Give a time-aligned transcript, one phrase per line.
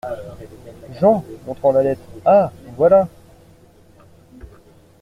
[0.99, 2.51] Jean, montrant la lettre.— Ah!
[2.75, 3.07] voilà!…